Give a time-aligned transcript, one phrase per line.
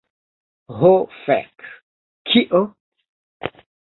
[0.77, 0.89] Ho
[1.25, 1.67] fek.
[2.31, 2.63] Kio?